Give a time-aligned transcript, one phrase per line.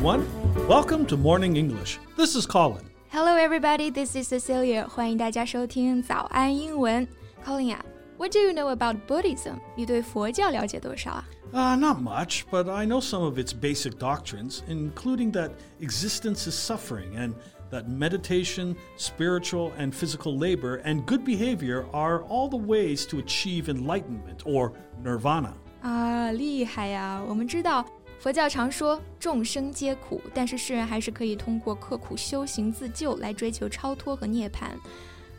[0.00, 0.24] everyone.
[0.66, 1.98] Welcome to Morning English.
[2.16, 2.88] This is Colin.
[3.10, 3.90] Hello, everybody.
[3.90, 4.88] This is Cecilia.
[4.88, 7.06] 欢迎大家收听早安英文。
[7.44, 7.84] Colin 啊，
[8.16, 9.58] What do you know about Buddhism？
[9.76, 11.28] 你对佛教了解多少啊？
[11.52, 15.50] Uh, not much, but I know some of its basic doctrines, including that
[15.80, 17.34] existence is suffering and
[17.70, 23.68] that meditation, spiritual and physical labor, and good behavior are all the ways to achieve
[23.68, 24.72] enlightenment or
[25.04, 25.52] nirvana.
[25.82, 27.22] 啊，厉害呀！
[27.28, 27.84] 我们知道
[28.21, 34.65] 佛教常说众生皆苦，但是世人还是可以通过刻苦修行自救来追求超脱和涅槃。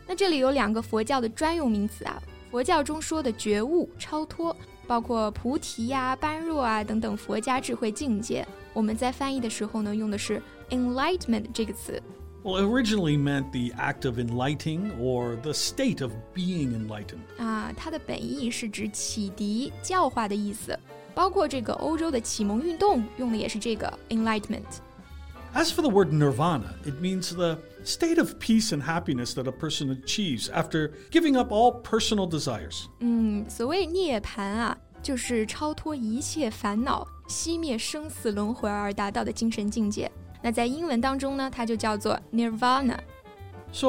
[0.05, 4.53] 那这里有两个佛教的专用名词啊，佛教中说的觉悟、超脱，
[4.85, 8.45] 包括菩提呀、般若啊等等佛家智慧境界。
[8.73, 12.03] 我们在翻译的时候呢，用的是 enlightenment 这个词。
[12.43, 17.21] Well, it originally meant the act of enlightening or the state of being enlightened.
[17.37, 20.77] 啊，它的本意是指启迪、教化的意思。
[21.14, 29.52] 包括这个欧洲的启蒙运动用的也是这个 enlightenment。As for the word nirvana, it means the state of peace and happiness that a
[29.52, 32.84] person achieves after giving up all personal desires.
[33.00, 40.10] 嗯，所谓涅槃啊，就是超脱一切烦恼、熄灭生死轮回而达到的精神境界。
[40.42, 43.88] 那在英文当中呢，它就叫做 nirvana。So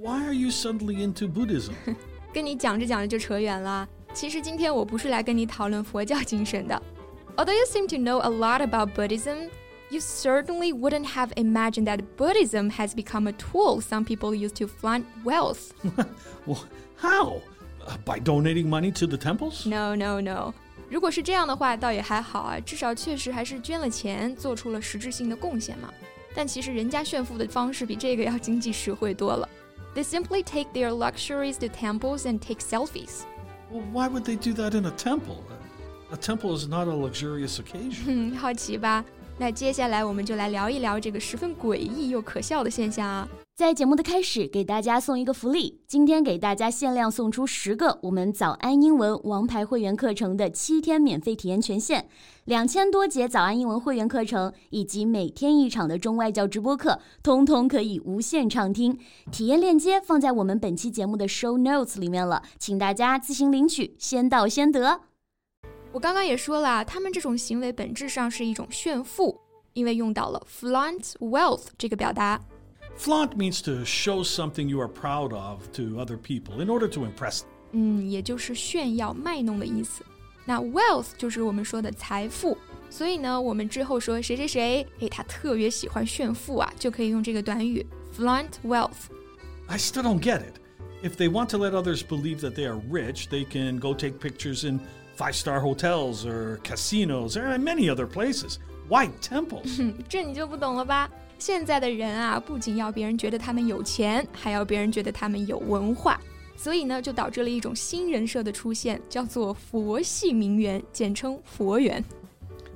[0.00, 1.72] why are you suddenly into Buddhism?
[2.32, 3.86] 跟你讲着讲着就扯远了。
[4.14, 6.82] 其实今天我不是来跟你讨论佛教精神的。
[7.36, 9.48] Although you seem to know a lot about Buddhism,
[9.90, 14.66] you certainly wouldn't have imagined that Buddhism has become a tool some people use to
[14.66, 15.72] flaunt wealth.
[16.46, 16.64] well,
[16.96, 17.40] how?
[17.86, 19.66] Uh, by donating money to the temples?
[19.66, 20.52] No, no, no.
[20.90, 25.88] 如果是这样的话，倒也还好啊，至少确实还是捐了钱，做出了实质性的贡献嘛。
[26.34, 29.48] 但其实人家炫富的方式比这个要经济实惠多了。
[29.94, 33.22] They simply take their luxuries to temples and take selfies.
[33.70, 35.44] Well, why would they do that in a temple?
[36.12, 38.36] A temple is not a luxurious occasion.
[38.36, 39.04] 好奇吧？
[39.37, 43.27] 那接下来我们就来聊一聊这个十分诡异又可笑的现象啊！
[43.53, 52.07] 在节目的开始，给大家送一个福利，今天给大家限量送出十个我们早安英文王牌会员课程的七天免费体验权限，
[52.45, 58.97] 两千多节早安英文会员课程以及每天一场的中外教直播课，通通可以无限畅听。
[59.31, 65.01] 体验链接放在我们本期节目的 show notes 里面了，请大家自行领取，先到先得。
[65.94, 69.40] 我刚刚也说了，他们这种行为本质上是一种炫富，
[69.72, 72.40] 因为用到了 flaunt wealth 这个表达。
[72.96, 77.40] Flaunt means to show something you are proud of to other people in order to impress
[77.40, 77.46] them.
[77.72, 80.04] 嗯，也就是炫耀、卖弄的意思。
[80.44, 82.58] 那 wealth 就是我们说的财富，
[82.90, 90.56] 所以呢，我们之后说谁谁谁，诶，他特别喜欢炫富啊，就可以用这个短语 flaunt wealth。I still don't get it.
[91.02, 94.18] If they want to let others believe that they are rich, they can go take
[94.18, 94.80] pictures in
[95.16, 98.58] five star hotels or casinos or many other places.
[98.88, 99.92] Why temples?
[100.08, 101.08] 这你就不懂了吧？
[101.38, 106.20] 现在的人啊，不仅要别人觉得他们有钱，还要别人觉得他们有文化，
[106.56, 112.04] 所以呢，就导致了一种新人设的出现，叫做佛系名媛，简称佛缘。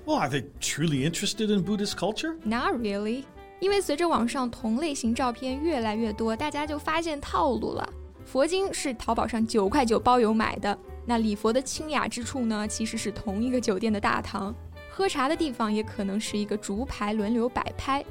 [0.07, 2.37] Well, are they truly interested in Buddhist culture?
[2.45, 3.25] Not really.
[3.61, 7.89] 因为随着网上同类型照片越来越多，大家就发现套路了。
[8.25, 10.79] 佛经是淘宝上九块九包邮买的。
[11.09, 14.55] 那礼佛的清雅之处呢，其实是同一个酒店的大堂，
[14.91, 18.05] 喝茶的地方也可能是一个竹排轮流摆拍。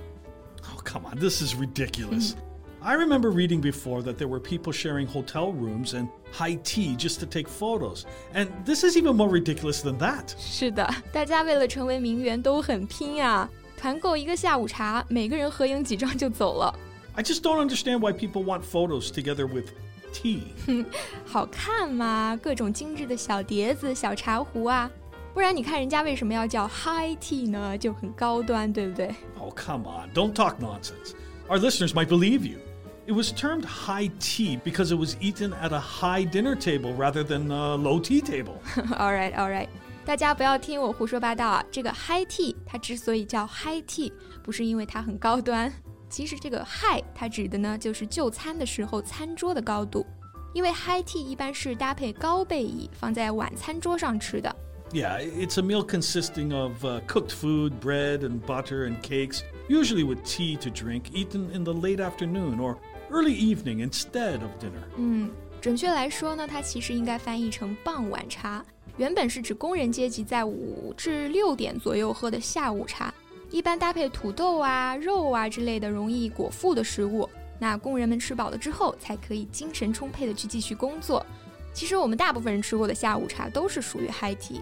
[0.71, 2.33] Oh, come on, this is ridiculous.
[2.79, 7.19] I remember reading before that there were people sharing hotel rooms and high tea just
[7.21, 8.03] to take photos.
[8.33, 10.33] And this is even more ridiculous than that.
[10.37, 13.49] 是的，大家为了成为名媛都很拼啊！
[13.77, 16.77] 团购一个下午茶，每个人合影几张就走了。
[17.15, 19.69] I just don't understand why people want photos together with
[20.13, 20.85] tea.
[21.25, 24.89] 好看嘛，各种精致的小碟子、小茶壶啊。
[25.33, 27.77] 不然你看人家为什么要叫 high tea 呢？
[27.77, 29.13] 就很高端，对不对？
[29.39, 31.13] Oh, come on, don't talk nonsense.
[31.49, 32.59] Our listeners might believe you.
[33.05, 37.23] It was termed high tea because it was eaten at a high dinner table rather
[37.23, 38.61] than a low tea table.
[38.97, 39.67] all right, all right.
[40.05, 41.65] 大家不要听我胡说八道啊！
[41.71, 44.11] 这个 high tea 它之所以叫 high tea，
[44.43, 45.73] 不是因为它很高端，
[46.08, 50.06] 其实这个 high 它指的呢就是就餐的时候餐桌的高度，
[50.54, 54.54] 因为 high tea 一般是搭配高背椅放在晚餐桌上吃的。
[54.90, 60.24] Yeah, it's a meal consisting of uh, cooked food, bread and butter and cakes, usually with
[60.24, 62.76] tea to drink, eaten in the late afternoon or
[63.10, 64.80] early evening instead of dinner.
[64.96, 65.30] 嗯，
[65.60, 68.64] 准确来说呢，它其实应该翻译成傍晚茶。
[68.96, 73.12] 原本是指工人阶级在五至六点左右喝的下午茶，
[73.50, 77.28] 一般搭配土豆啊、肉啊之类的容易果腹的食物。
[77.58, 81.24] 那工人们吃饱了之后，才可以精神充沛的去继续工作。
[81.72, 84.60] 其实我们大部分人吃过的下午茶都是属于 high tea。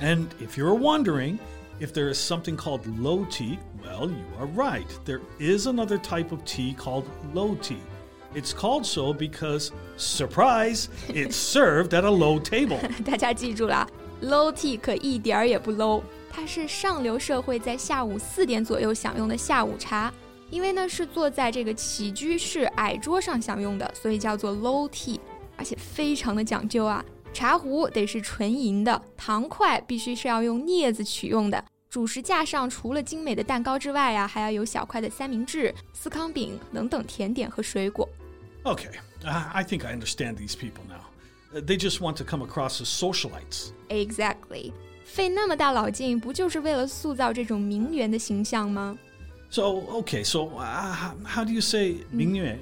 [0.00, 1.38] And if you're wondering,
[1.80, 4.86] if there is something called low tea, well, you are right.
[5.04, 7.78] There is another type of tea called low tea.
[8.34, 12.80] It's called so because, surprise, it's served at a low table.
[13.04, 13.86] 大家记住了
[14.22, 16.02] ，low tea 可一点儿也不 low，
[16.34, 20.12] 它是上流社会在下午四点左右享用的下午茶。
[20.50, 25.18] 因为呢是坐在这个起居室矮桌上享用的，所以叫做 low tea，
[25.56, 27.04] 而且非常的讲究啊。
[27.32, 31.64] 茶壶得是纯银的，糖块必须是要用镊子取用的。
[31.88, 38.08] 主食架上除了精美的蛋糕之外啊，还要有小块的三明治、司康饼等等甜点和水果。
[38.62, 38.90] Okay,
[39.24, 41.06] I think I understand these people now.
[41.60, 43.70] They just want to come across as socialites.
[43.88, 44.72] Exactly.
[45.03, 48.97] 费那么大脑筋，不就是为了塑造这种名媛的形象吗？
[49.49, 52.59] So, okay, so uh, how do you say 名媛?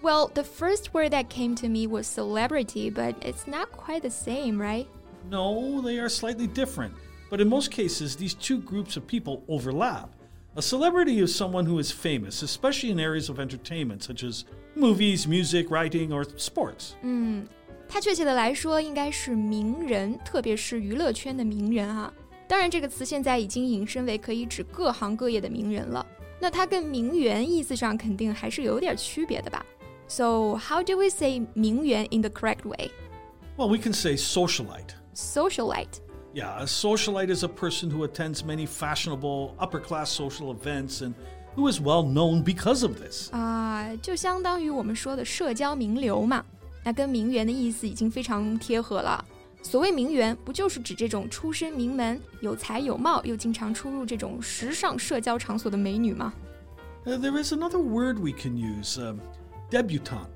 [0.00, 4.10] Well, the first word that came to me was celebrity, but it's not quite the
[4.10, 4.86] same, right?
[5.28, 6.92] No, they are slightly different.
[7.28, 10.10] But in most cases, these two groups of people overlap.
[10.56, 14.44] A celebrity is someone who is famous, especially in areas of entertainment such as
[14.74, 16.94] movies, music, writing, or sports.
[17.02, 17.46] 嗯，
[17.92, 22.12] 它确切的来说应该是名人，特别是娱乐圈的名人啊。
[22.46, 26.04] 当然，这个词现在已经引申为可以指各行各业的名人了。
[26.40, 29.64] 那它跟名媛意思上肯定还是有点区别的吧？
[30.06, 32.90] So how do we say 名媛 in the correct way?
[33.56, 34.94] Well, we can say socialite.
[35.14, 36.00] Socialite.
[36.32, 41.14] Yeah, a socialite is a person who attends many fashionable upper class social events and
[41.56, 43.30] who is well known because of this.
[43.32, 46.44] 啊，就相当于我们说的社交名流嘛。
[46.84, 49.24] 那跟名媛的意思已经非常贴合了。
[49.62, 56.32] 所谓名媛，不就是指这种出身名门、有才有貌又经常出入这种时尚社交场所的美女吗？
[57.04, 59.16] Uh, there is another word we can use, uh,
[59.70, 60.28] debutante.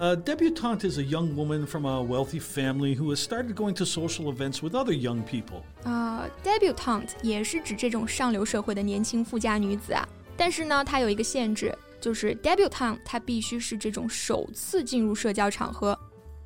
[0.00, 3.84] A debutante is a young woman from a wealthy family who has started going to
[3.84, 5.62] social events with other young people.
[5.84, 10.08] 啊、uh,，debutante 也是指这种上流社会的年轻富家女子啊。
[10.36, 15.97] 但是呢，它有一个限制， 就是 debutante 它必须是这种首次进入社交场合。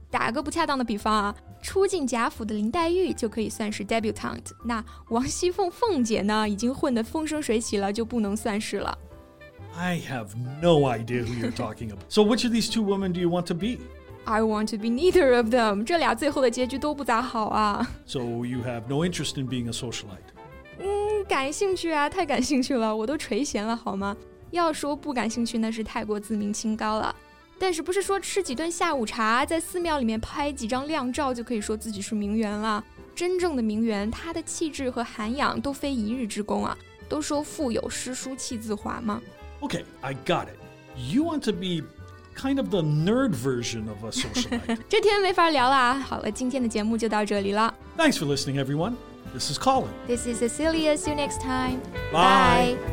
[0.09, 8.97] 打个不恰当的比方啊，初进贾府的林黛玉就可以算是 debutante，那王熙凤凤姐呢，已经混得风生水起了，就不能算是了。
[9.75, 10.27] I have
[10.61, 12.03] no idea who you're talking about.
[12.09, 13.79] So, which of these two women do you want to be?
[14.25, 15.83] I want to be neither of them.
[15.83, 17.89] 这俩最后的结局都不咋好啊。
[18.05, 20.29] So you have no interest in being a socialite?
[20.77, 24.15] 嗯，感兴趣啊，太感兴趣了，我都垂涎了好吗？
[24.53, 27.13] 要说不感兴趣，那是太过自命清高了。
[27.59, 32.83] 但是不是说吃几顿下午茶，在寺庙里面拍几张靓照就可以说自己是名媛了？
[33.15, 36.77] 真正的名媛，她的气质和涵养都非一日之功啊。
[37.09, 39.21] 都说腹有诗书气自华嘛。
[39.61, 40.57] Okay, I got it.
[40.95, 41.83] You want to be
[42.35, 44.79] kind of the nerd version of a socialite.
[44.89, 45.99] 这天没法聊了啊。
[45.99, 47.73] 好了，今天的节目就到这里了。
[47.97, 48.95] Thanks for listening, everyone.
[49.31, 49.89] This is Colin.
[50.07, 50.97] This is Cecilia.
[50.97, 51.79] See you next time.
[52.11, 52.92] Bye.